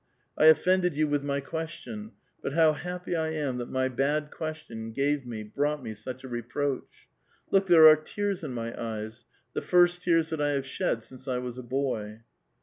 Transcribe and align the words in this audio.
I 0.35 0.45
offended 0.45 0.97
you 0.97 1.07
with 1.07 1.23
xny 1.23 1.45
question, 1.45 2.13
but 2.41 2.53
bow 2.55 2.73
happy 2.73 3.15
I 3.15 3.29
am 3.33 3.59
that 3.59 3.69
m}* 3.71 3.95
bad 3.95 4.31
question 4.31 4.93
gave 4.93 5.19
xne, 5.29 5.53
brought 5.53 5.83
me, 5.83 5.93
such 5.93 6.23
a 6.23 6.27
reproach. 6.27 7.07
Look, 7.51 7.67
there 7.67 7.85
are 7.85 7.97
tears 7.97 8.43
in 8.43 8.51
my 8.51 8.73
eyes, 8.83 9.25
the 9.53 9.61
first 9.61 10.01
tears 10.01 10.31
that 10.31 10.41
I 10.41 10.53
have 10.53 10.65
shed 10.65 11.03
since 11.03 11.27
I 11.27 11.37
was 11.37 11.59
a 11.59 11.61
boy 11.61 12.21